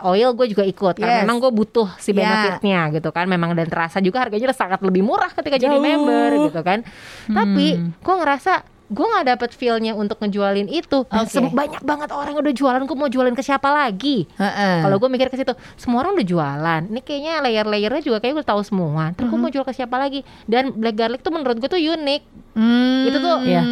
[0.00, 1.22] oil gue juga ikut karena Yes.
[1.22, 2.20] memang gue butuh si Ya.
[2.20, 5.80] benefitnya gitu kan memang dan terasa juga harganya sangat lebih murah ketika jadi Jauh.
[5.80, 6.84] member gitu kan
[7.26, 7.90] tapi Hmm.
[7.96, 8.52] gue ngerasa
[8.84, 13.08] gue nggak dapet feelnya untuk ngejualin itu se- banyak banget orang udah jualan gue mau
[13.08, 14.84] jualin ke siapa lagi Heeh.
[14.84, 16.82] kalau gue mikir ke situ, semua orang udah jualan.
[16.86, 19.10] Ini kayaknya layer-layernya juga kayak gue tahu semua.
[19.10, 20.20] Terus gue mau jual ke siapa lagi?
[20.44, 22.22] Dan black garlic tuh menurut gue tuh unik.
[22.52, 23.08] Hmm.
[23.08, 23.62] Itu tuh- Iya.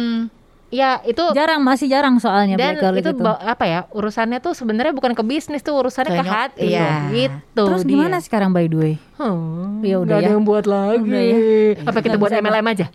[0.73, 3.21] Ya itu Jarang masih jarang soalnya dan black garlic itu itu.
[3.21, 7.13] ba- apa ya urusannya tuh sebenarnya bukan ke bisnis tuh urusannya ke Ke hati iya.
[7.13, 7.61] gitu.
[7.63, 7.91] Terus dia.
[7.93, 8.93] gimana sekarang by the way?
[9.13, 10.33] Hmm, Ya udah nggak ada ya.
[10.33, 11.05] yang buat lagi.
[11.05, 11.37] Udah ya.
[11.85, 12.85] Apa kita buat MLM aja?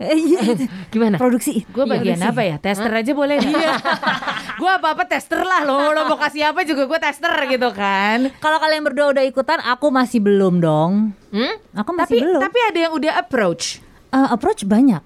[0.92, 1.16] Gimana?
[1.16, 1.62] Produksi.
[1.68, 2.56] Gue bagian apa ya?
[2.58, 3.70] Tester aja boleh Iya
[4.60, 8.58] Gue apa-apa tester lah Lo, lo mau kasih apa juga gue tester gitu kan Kalau
[8.58, 11.14] kalian berdua udah ikutan, aku masih belum dong.
[11.30, 11.54] Hmm?
[11.76, 12.40] Aku Tapi masih belum.
[12.42, 14.98] tapi ada yang udah approach Eh, approach banyak.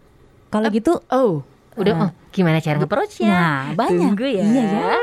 [0.48, 3.28] Kalau gitu, Oh Udah, oh, gimana cara nge-approach-nya?
[3.32, 4.12] nah banyak.
[4.12, 4.44] Tunggu ya.
[4.44, 4.96] Iya ya.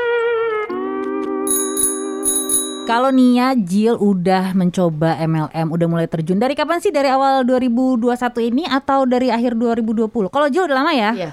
[2.90, 6.42] Kalau Nia Jill udah mencoba MLM, udah mulai terjun.
[6.42, 6.90] Dari kapan sih?
[6.90, 8.02] Dari awal 2021
[8.50, 10.10] ini atau dari akhir 2020?
[10.26, 11.10] Kalau Jill udah lama ya?
[11.14, 11.30] Iya.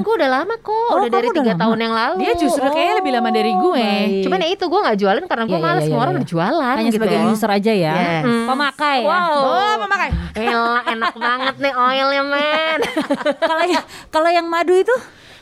[0.00, 2.16] Gue udah lama kok, Oh, udah dari tiga tahun yang lalu.
[2.24, 3.84] Dia justru kayaknya lebih lama dari gue.
[3.84, 4.22] baik.
[4.24, 6.20] Cuman ya itu gue nggak jualan karena gue Iya, iya, males iya, semua orang iya.
[6.20, 6.96] udah jualan Hanya gitu.
[6.96, 7.94] sebagai user aja ya.
[7.94, 8.24] Yes.
[8.24, 8.46] Hmm.
[8.48, 9.08] Pemakai ya.
[9.08, 9.34] Wow.
[9.44, 12.80] Oh memakai Elah, enak banget nih oilnya men.
[13.50, 14.94] Kalau yang kalau yang madu itu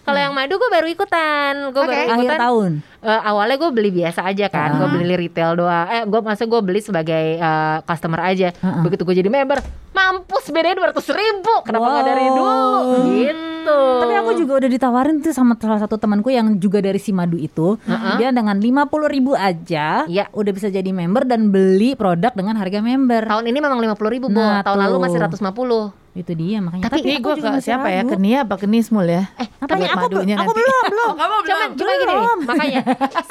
[0.03, 1.89] Kalau yang madu gue baru ikutan, gue Oke.
[1.89, 2.41] baru akhir ikutan.
[2.41, 2.71] tahun.
[3.01, 5.87] Eh, awalnya gue beli biasa aja kan, gue beli retail doang.
[5.89, 8.51] Eh, gue maksudnya gue beli sebagai eh, customer aja.
[8.51, 8.83] Heeh.
[8.83, 9.63] Begitu gue jadi member,
[9.93, 11.55] mampus bedanya dua ratus ribu.
[11.63, 12.35] Kenapa nggak dari Wow.
[12.35, 12.71] dulu?
[13.15, 13.79] Gitu.
[14.03, 17.39] Tapi aku juga udah ditawarin tuh sama salah satu temanku yang juga dari si madu
[17.39, 17.79] itu.
[18.19, 20.27] Dia dengan 50 ribu aja Iya.
[20.29, 23.23] udah bisa jadi member dan beli produk dengan harga member.
[23.25, 24.35] tahun ini memang lima puluh ribu, Bo.
[24.37, 26.85] Nah, tahun lalu masih 150 Itu dia makanya.
[26.87, 28.05] Tapi, aku gue ke siapa ya?
[28.05, 28.13] ragu.
[28.13, 29.25] Ke Nia apa ke Nismul ya?
[29.35, 30.61] Eh, tapi Aku madunya belum, aku nanti.
[30.61, 31.09] belum, belum.
[31.09, 32.81] Oh, kamu Cuman, cuma gini nih, makanya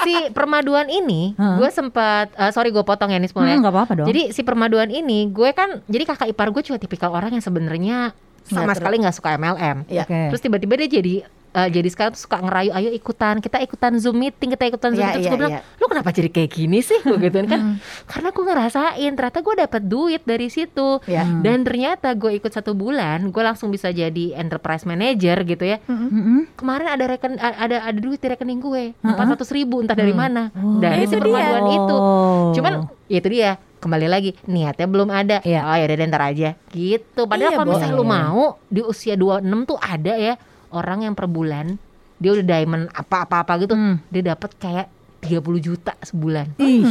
[0.01, 3.55] si permaduan ini, gue sempat, eh, sorry gue potong ya nih Hmm, ya.
[3.61, 4.07] nggak apa-apa dong.
[4.09, 8.17] Jadi si permaduan ini, gue kan, jadi kakak ipar gue juga tipikal orang yang sebenarnya
[8.43, 9.77] sama sekali nggak suka MLM.
[9.85, 10.03] Iya.
[10.03, 10.19] Oke.
[10.29, 11.13] Terus tiba-tiba dia jadi
[11.51, 15.11] eh, jadi sekarang suka ngerayu ayo ikutan kita ikutan zoom meeting kita ikutan zoom Iya,
[15.11, 15.61] terus iya, gue bilang iya.
[15.75, 17.75] lu kenapa jadi kayak gini sih gue gituin kan
[18.05, 21.27] karena gue ngerasain ternyata gue dapat duit dari situ Iya.
[21.39, 26.55] dan ternyata gue ikut satu bulan gue langsung bisa jadi enterprise manager gitu ya Mm-mm.
[26.55, 30.47] kemarin ada reken ada ada duit di rekening gue empat ratus ribu entah dari mana
[30.53, 30.79] Oh.
[30.79, 31.23] dari Itu si dia.
[31.25, 32.51] permaduan itu Oh.
[32.53, 32.73] cuman
[33.05, 35.61] ya itu dia kembali lagi niatnya belum ada Iya.
[35.63, 39.15] oh ya udah deh, ntar aja gitu padahal Iya, kalau misalnya lu mau di usia
[39.15, 40.33] 26 tuh ada ya
[40.69, 41.75] orang yang per bulan
[42.15, 43.97] dia udah diamond apa-apa-apa gitu, Hmm.
[44.07, 44.87] dia dapat kayak
[45.21, 46.57] 30 juta sebulan.
[46.57, 46.81] Ih,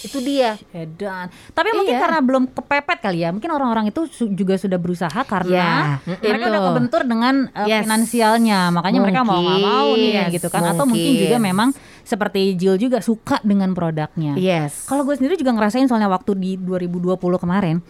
[0.00, 0.60] Itu dia.
[0.70, 1.28] edan.
[1.50, 2.00] Tapi mungkin Iya.
[2.00, 3.32] karena belum kepepet kali ya.
[3.32, 6.52] Mungkin orang-orang itu su- juga sudah berusaha karena Ya, mereka itu.
[6.52, 7.84] udah kebentur dengan uh, Yes.
[7.84, 8.68] finansialnya.
[8.70, 10.62] Makanya mereka mau nggak mau nih Mungkin, gitu kan.
[10.66, 11.24] Atau mungkin mungkin.
[11.24, 11.68] juga memang
[12.02, 14.36] seperti Jill juga suka dengan produknya.
[14.36, 14.84] Yes.
[14.84, 17.80] Kalau gue sendiri juga ngerasain soalnya waktu di 2020 kemarin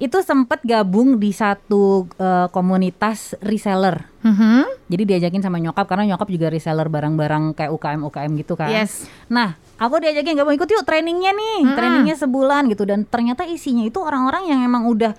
[0.00, 4.08] itu sempat gabung di satu uh, komunitas reseller.
[4.24, 4.88] Mhm.
[4.88, 8.72] Jadi diajakin sama nyokap karena nyokap juga reseller barang-barang kayak UKM UKM gitu kan.
[8.72, 9.04] Yes.
[9.28, 14.00] Nah, aku diajakin gabung ikut yuk trainingnya nih, trainingnya sebulan gitu dan ternyata isinya itu
[14.00, 15.12] orang-orang yang emang udah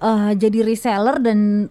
[0.00, 1.68] uh, jadi reseller dan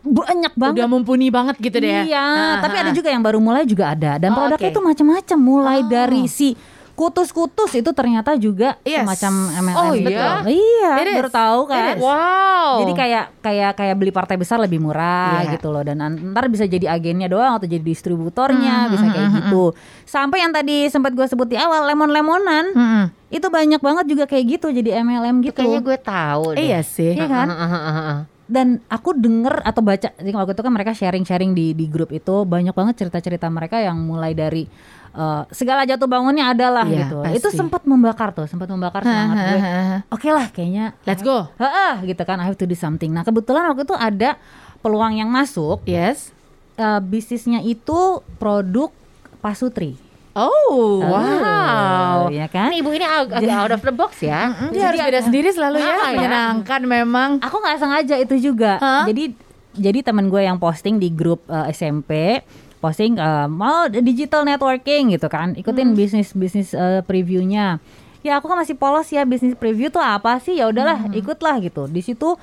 [0.00, 0.80] banyak banget.
[0.80, 2.02] Udah mumpuni banget gitu deh ya.
[2.08, 2.96] Iya, Ah, tapi ada ah.
[2.96, 4.74] juga yang baru mulai juga ada dan Oh, produknya oke.
[4.74, 5.88] itu macam-macam mulai Oh.
[5.92, 6.56] dari si
[7.00, 9.00] kutus-kutus itu ternyata juga Yes.
[9.00, 10.10] semacam MLM Oh, gitu.
[10.12, 10.28] iya?
[10.44, 11.16] Iya, It is.
[11.16, 11.96] baru tahu kan.
[11.96, 12.00] Is.
[12.00, 12.70] Wow.
[12.78, 15.56] Jadi kayak kayak kayak beli partai besar lebih murah Iya.
[15.56, 19.28] gitu loh dan an- ntar bisa jadi agennya doang atau jadi distributornya Hmm, bisa kayak
[19.34, 19.72] gitu.
[20.04, 23.04] Sampai yang tadi sempat gue sebut di awal lemon-lemonan Mhm.
[23.30, 25.56] itu banyak banget juga kayak gitu jadi MLM Itu gitu.
[25.58, 26.60] kayaknya gue tahu deh.
[26.60, 27.16] Iya sih.
[27.16, 27.48] Iya kan?
[27.48, 28.18] Heeh, heeh.
[28.44, 32.42] Dan aku denger atau baca jadi waktu itu kan mereka sharing-sharing di di grup itu
[32.44, 34.66] banyak banget cerita-cerita mereka yang mulai dari
[35.12, 37.16] eh, segala jatuh bangunnya adalah Iya, gitu.
[37.20, 37.36] pasti.
[37.36, 39.58] Itu sempat membakar tuh, sempat membakar semangat gue.
[40.10, 41.50] Oke lah kayaknya Let's go.
[41.56, 43.08] Heeh, gitu kan I have to do something.
[43.08, 44.38] Nah, kebetulan waktu itu ada
[44.78, 46.30] peluang yang masuk Yes.
[46.74, 47.98] eh, bisnisnya itu
[48.36, 48.88] produk
[49.38, 49.98] pasutri.
[50.30, 52.30] Oh, Wow.
[52.30, 52.70] ya kan?
[52.70, 54.54] Ini ibu ini ag- agak out of the box ya.
[54.70, 55.90] Dia harus beda sendiri selalu ya.
[55.90, 56.06] Ah, ya.
[56.14, 57.30] Menyenangkan memang.
[57.40, 58.78] Aku nggak sengaja itu juga.
[58.78, 59.04] Hah?
[59.04, 59.34] Jadi
[59.72, 62.40] jadi teman gue yang posting di grup eh, SMP
[62.80, 65.52] posting eh, mau digital networking gitu kan.
[65.54, 67.78] Ikutin bisnis bisnis eh, previewnya.
[68.20, 70.56] Ya aku kan masih polos ya bisnis preview tuh apa sih?
[70.56, 71.88] Ya udahlah ikutlah gitu.
[71.88, 72.36] Di situ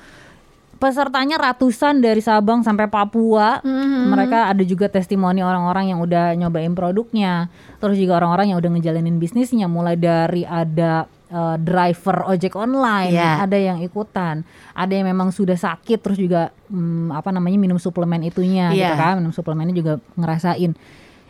[0.78, 3.62] pesertanya ratusan dari Sabang sampai Papua.
[4.10, 7.46] Mereka ada juga testimoni orang-orang yang udah nyobain produknya.
[7.78, 13.44] Terus juga orang-orang yang udah ngejalanin bisnisnya mulai dari ada eh, driver ojek online, Iya.
[13.44, 18.22] ada yang ikutan, ada yang memang sudah sakit terus juga hmm, apa namanya minum suplemen
[18.22, 18.96] itunya gitu Iya.
[18.96, 20.72] kan, minum suplemennya juga ngerasain.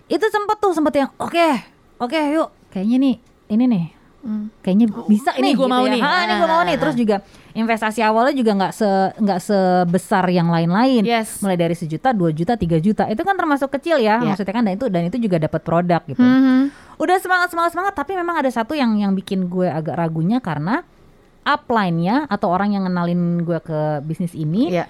[0.07, 1.49] Itu sempet tuh sempet yang oke,
[1.99, 3.17] oke yuk kayaknya nih
[3.49, 3.87] ini nih
[4.61, 5.91] kayaknya bisa ini nih gua gitu mau ya.
[5.91, 6.01] nih.
[6.01, 6.81] Ah, ini gua mau nih Ah.
[6.81, 7.17] terus juga
[7.51, 11.41] investasi awalnya juga nggak se nggak sebesar yang lain-lain Yes.
[11.41, 14.27] mulai dari sejuta dua juta tiga juta itu kan termasuk kecil ya Iya.
[14.27, 16.88] maksudnya kan dan itu dan itu juga dapat produk gitu Mhm.
[16.99, 20.83] Udah semangat semangat semangat tapi memang ada satu yang yang bikin gue agak ragunya karena
[21.43, 24.85] upline-nya atau orang yang ngenalin gue ke bisnis ini Iya.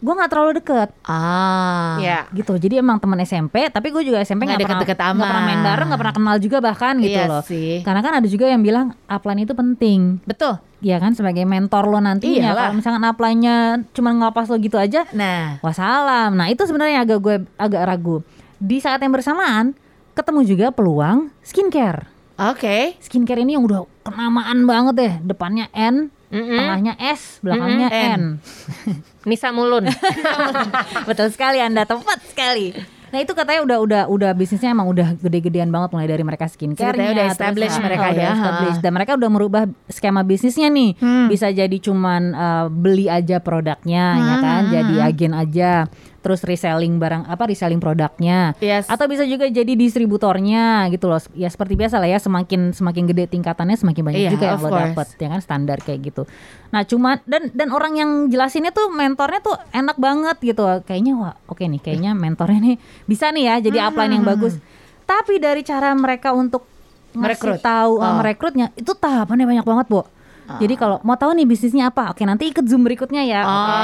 [0.00, 2.00] gue nggak terlalu deket Ah.
[2.00, 2.24] Ya.
[2.30, 5.60] gitu jadi emang teman SMP tapi gue juga SMP Nggak pernah deket-deket nggak pernah main
[5.60, 7.84] bareng nggak pernah kenal juga bahkan gitu Iya loh sih.
[7.84, 10.56] karena kan ada juga yang bilang upline itu penting Betul.
[10.80, 12.62] ya kan sebagai mentor lo nantinya Iyalah.
[12.64, 13.56] kalau misalkan upline-nya
[13.92, 18.24] cuma ngelapas lo gitu aja Nah, wassalam nah itu sebenarnya agak gue agak ragu
[18.56, 19.76] di saat yang bersamaan
[20.12, 22.06] ketemu juga peluang skincare.
[22.40, 22.96] Oke.
[22.98, 25.14] skincare ini yang udah kenamaan banget deh.
[25.22, 26.56] Depannya N Mm-mm.
[26.56, 28.22] tengahnya S belakangnya Mm-mm, N,
[29.28, 29.90] Nisa Mulun.
[31.08, 31.84] betul sekali anda.
[31.84, 32.72] Tepat sekali.
[33.10, 36.94] Nah itu katanya udah udah udah bisnisnya emang udah gede-gedean banget mulai dari mereka skincare
[36.94, 38.70] udah established mereka ya, ha.
[38.78, 40.94] dan mereka udah merubah skema bisnisnya nih.
[40.94, 41.26] Hmm.
[41.26, 44.62] bisa jadi cuman uh, beli aja produknya ya Hmm, kan?
[44.62, 45.70] Hmm, jadi agen aja
[46.20, 48.86] terus reselling barang apa reselling produknya Yes.
[48.86, 53.24] atau bisa juga jadi distributornya gitu loh ya seperti biasa lah ya semakin semakin gede
[53.30, 54.84] tingkatannya semakin banyak Iya, juga yang of lo course.
[54.86, 56.22] dapet ya kan standar kayak gitu
[56.68, 61.34] nah cuma dan dan orang yang jelasinnya tuh mentornya tuh enak banget gitu kayaknya wah
[61.46, 64.54] oke nih kayaknya mentornya nih bisa nih ya jadi Hmm, upline yang bagus
[65.02, 66.68] tapi dari cara mereka untuk
[67.10, 67.58] Merekrut.
[67.58, 68.14] tahu uh, Oh.
[68.16, 70.06] merekrutnya itu tahapannya banyak banget bu
[70.58, 73.78] jadi kalau mau tahu nih bisnisnya apa oke nanti ikut zoom berikutnya ya Oke.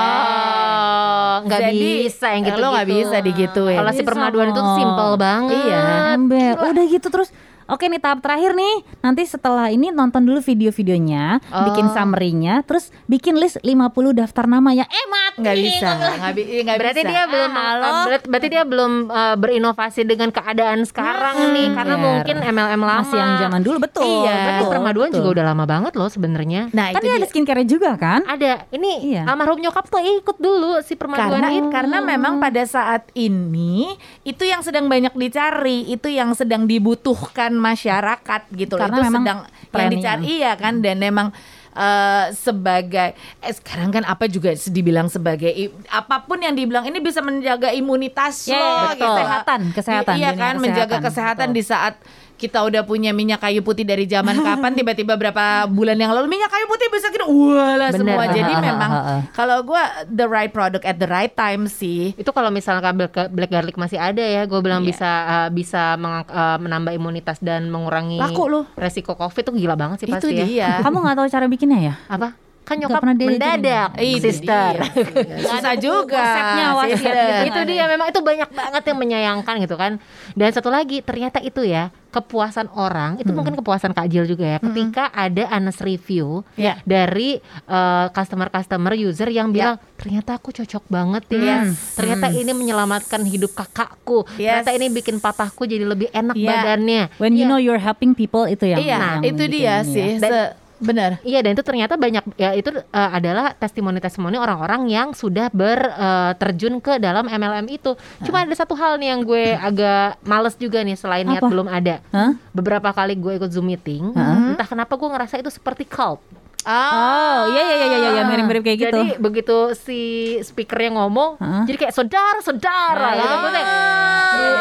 [1.36, 2.58] Oh, nggak Jadi, bisa yang gitu.
[2.60, 3.76] lo nggak bisa digituin.
[3.76, 4.76] Kalau si permaduan itu dong.
[4.78, 5.68] simple banget.
[5.68, 5.84] Iya.
[6.16, 6.54] Ember.
[6.56, 7.28] Udah gitu terus
[7.66, 13.34] Oke nih tahap terakhir nih Nanti setelah ini nonton dulu video-videonya Bikin summary-nya Terus bikin
[13.34, 15.88] list 50 daftar nama ya Eh mati Nggak bisa.
[16.32, 17.10] Bi- nggak Berarti bisa.
[17.10, 17.90] dia belum Ah, halo.
[18.06, 22.00] berat- berarti dia belum uh, berinovasi dengan keadaan sekarang nih karena Ger.
[22.00, 23.02] mungkin MLM lama.
[23.02, 24.32] Masih yang zaman dulu betul Iya.
[24.32, 25.18] Tapi betul, permaduan betul.
[25.18, 26.72] juga udah lama banget loh sebenarnya.
[26.72, 28.64] Nah, Kan itu dia ada skincare juga kan Ada.
[28.70, 29.22] Ini Iya.
[29.26, 31.68] almarhum nyokap tuh ikut dulu si permaduan karena itu.
[31.68, 38.42] karena memang pada saat ini itu yang sedang banyak dicari, itu yang sedang dibutuhkan masyarakat
[38.52, 38.82] gitu loh.
[38.84, 39.38] Karena itu sedang
[39.72, 41.28] yang dicari iya kan dan memang
[41.72, 45.52] eh, sebagai eh, sekarang kan apa juga dibilang sebagai
[45.86, 48.90] apa pun yang dibilang ini bisa menjaga imunitas Ya, lo betul.
[48.94, 49.06] gitu.
[49.06, 51.04] Kesehatan, kesehatan, Iya kan menjaga kesehatan.
[51.04, 51.56] kesehatan Betul.
[51.56, 51.94] di saat
[52.36, 54.72] kita udah punya minyak kayu putih dari zaman kapan?
[54.78, 58.00] Tiba-tiba berapa bulan yang lalu minyak kayu putih bisa kita walah Bener.
[58.00, 58.90] semua jadi memang
[59.32, 62.14] kalau gua the right product at the right time sih.
[62.14, 64.88] Itu kalau misalkan black, black garlic masih ada ya gue bilang Iya.
[64.88, 70.04] bisa uh, bisa meng- uh, menambah imunitas dan mengurangi Laku resiko covid tuh gila banget
[70.04, 70.44] sih itu pasti ya.
[70.46, 70.70] dia.
[70.80, 71.94] Kamu nggak tahu cara bikinnya ya?
[72.06, 74.90] apa kan nyokap pernah mendadak Itu sister dia.
[75.46, 77.14] susah juga Konsepnya wasiat sister.
[77.14, 77.46] gitu.
[77.46, 79.92] itu dia memang itu banyak banget yang menyayangkan gitu kan
[80.34, 84.58] dan satu lagi ternyata itu ya kepuasan orang itu mungkin kepuasan Kak Jil juga ya
[84.58, 86.80] ketika ada honest review Ya.
[86.82, 91.94] dari uh, customer-customer user yang bilang ternyata aku cocok banget ya Yes.
[91.94, 94.64] ternyata ini menyelamatkan hidup kakakku Yes.
[94.64, 96.50] ternyata ini bikin papahku jadi lebih enak Ya.
[96.66, 97.48] badannya When you Iya.
[97.48, 100.56] know you're helping people itu yang iya yang itu dia ini sih ya.
[100.78, 106.78] Benar Iya dan itu ternyata banyak ya itu uh, adalah testimoni-testimoni orang-orang yang sudah berterjun
[106.78, 107.96] ke dalam MLM itu.
[108.22, 112.00] Cuma ada satu hal nih yang gue agak males juga nih selain niat belum ada.
[112.12, 112.36] Hah?
[112.52, 116.20] Beberapa kali gue ikut Zoom meeting, entah kenapa gue ngerasa itu seperti cult.
[116.66, 118.90] Oh, iya iya iya iya iya mirip-mirip kayak gitu.
[118.90, 120.00] Jadi begitu si
[120.42, 121.62] speakernya ngomong, Heeh.
[121.70, 123.34] jadi kayak saudara-saudara gitu.
[123.38, 123.68] Gue kayak,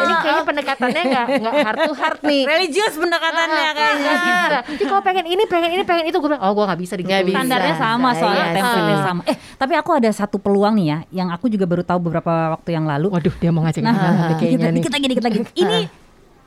[0.06, 2.42] ini kayaknya pendekatannya nggak nggak heart to heart nih.
[2.46, 4.06] religius pendekatannya kayaknya.
[4.06, 4.58] Nggak bisa.
[4.70, 7.26] Jadi kalau pengen ini, pengen ini, pengen itu, gue bilang, oh gue nggak bisa digituin.
[7.26, 7.36] bisa.
[7.42, 8.54] Standarnya sama soalnya sih.
[8.54, 9.20] template-nya sama.
[9.26, 12.70] Eh, tapi aku ada satu peluang nih ya yang aku juga baru tahu beberapa waktu
[12.70, 13.10] yang lalu.
[13.10, 14.78] Waduh, dia mau ngajak Nah, kayaknya nih.
[14.78, 15.38] dikit lagi, dikit lagi.
[15.58, 15.78] Ini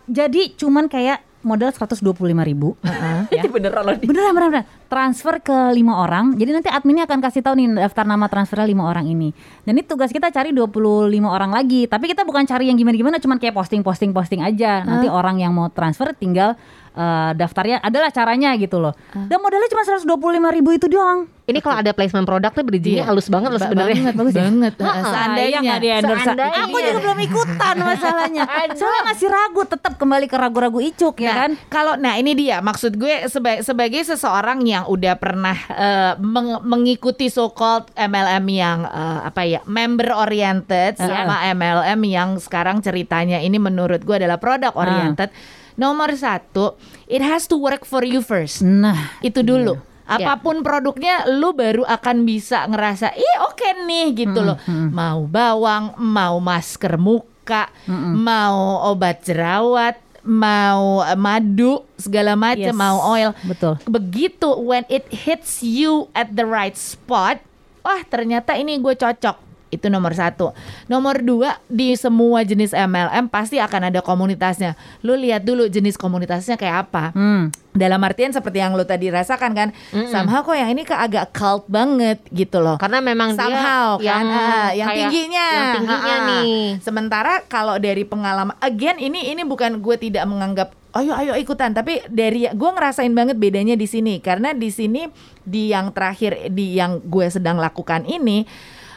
[0.10, 2.04] jadi cuman kayak modal 125
[2.44, 2.76] ribu.
[3.36, 3.44] ya.
[3.48, 3.96] beneran loh.
[4.00, 4.66] Beneran, beneran, beneran.
[4.90, 6.36] Transfer ke lima orang.
[6.36, 9.32] Jadi nanti adminnya akan kasih tahu nih daftar nama transfernya lima orang ini.
[9.64, 11.88] Dan ini tugas kita cari 25 orang lagi.
[11.88, 14.84] Tapi kita bukan cari yang gimana-gimana, cuman kayak posting, posting, posting aja.
[14.84, 16.60] Nanti orang yang mau transfer tinggal
[17.00, 18.92] eh, daftarnya adalah caranya gitu loh.
[19.10, 20.04] Dan modalnya cuma 125
[20.52, 21.32] ribu itu doang.
[21.42, 23.10] Ini kalau ada placement produk tuh bridgingnya Iya.
[23.10, 23.96] halus banget loh sebenarnya.
[23.98, 24.74] banget, bagus banget.
[24.78, 26.22] Ah, Seandainya nggak di endorse.
[26.22, 26.62] Seandainya.
[26.62, 28.44] Aku juga belum ikutan masalahnya.
[28.72, 31.52] Soalnya masih ragu, tetap kembali ke ragu-ragu icuk ya Nah, kan.
[31.68, 37.28] Kalau nah ini dia maksud gue seba- sebagai seseorang yang udah pernah eh, meng- mengikuti
[37.28, 43.58] so called MLM yang eh, apa ya member oriented sama MLM yang sekarang ceritanya ini
[43.58, 45.34] menurut gue adalah product oriented.
[45.80, 46.76] Nomor satu,
[47.08, 48.60] it has to work for you first.
[48.60, 49.80] Nah, Itu dulu.
[50.04, 54.58] Apa pun produknya, lu baru akan bisa ngerasa, ih oke nih gitu loh.
[54.68, 57.70] Mau bawang, mau masker muka,
[58.18, 62.76] mau obat jerawat, mau madu, segala macam, Yes.
[62.76, 63.38] mau oil.
[63.46, 63.78] betul.
[63.86, 67.38] Begitu when it hits you at the right spot,
[67.80, 69.49] wah ternyata ini gue cocok.
[69.70, 70.52] Itu nomor satu.
[70.90, 74.74] Nomor dua di semua jenis MLM pasti akan ada komunitasnya.
[75.06, 77.14] Lu lihat dulu jenis komunitasnya kayak apa.
[77.14, 77.54] Hmm.
[77.70, 79.70] Dalam artian seperti yang lo tadi rasakan kan,
[80.10, 82.82] somehow kok yang ini ke agak cult banget gitu loh.
[82.82, 86.28] Karena memang Somehow dia kan, ah, yang tingginya, yang tingginya Ah, ah.
[86.34, 86.58] nih.
[86.82, 92.02] Sementara kalau dari pengalaman, again ini ini bukan gue tidak menganggap, ayo ayo ikutan, tapi
[92.10, 95.06] dari gue ngerasain banget bedanya di sini karena di sini
[95.46, 98.50] di yang terakhir di yang gue sedang lakukan ini.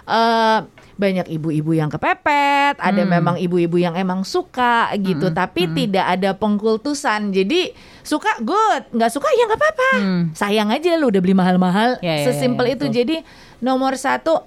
[0.04, 0.58] Eh
[0.92, 7.30] banyak ibu-ibu yang kepepet, ada memang ibu-ibu yang emang suka gitu, tapi tidak ada pengkultusan.
[7.30, 9.90] Jadi suka good, nggak suka ya nggak apa-apa.
[10.32, 12.86] Sayang aja lu udah beli mahal-mahal, Ya, ya, ya, sesimpel ya, itu.
[12.86, 12.94] betul.
[12.94, 13.16] Jadi
[13.58, 14.46] nomor satu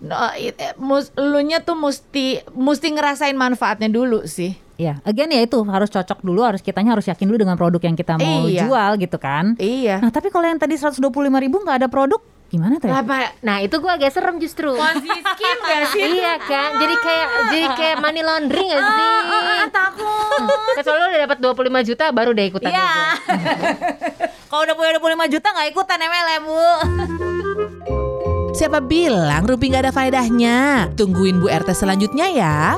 [0.00, 4.56] no, it- eh, mus, elunya tuh mesti mesti ngerasain manfaatnya dulu sih.
[4.74, 7.94] Ya, again ya itu harus cocok dulu, harus kitanya harus yakin dulu dengan produk yang
[7.94, 8.66] kita mau Iya.
[8.66, 9.54] jual gitu kan.
[9.54, 10.00] Iya.
[10.00, 10.98] Nah, tapi kalau yang tadi 125
[11.38, 12.18] ribu nggak ada produk,
[12.52, 13.00] gimana tuh ya?
[13.00, 13.32] Apa?
[13.40, 14.76] Nah itu gue agak serem justru.
[14.76, 16.04] Scheme gak sih?
[16.20, 19.08] iya kan, jadi kayak jadi kayak money laundering gak sih?
[19.24, 20.44] Ah, takut.
[20.76, 22.92] Kecuali lo udah dapat 25 juta baru deh ikutan Iya.
[24.52, 26.68] kalau udah punya 25 juta nggak ikutan MLM, Bu.
[28.52, 30.56] Siapa bilang Rumpi nggak ada faedahnya?
[30.92, 32.76] Tungguin Bu RT selanjutnya ya.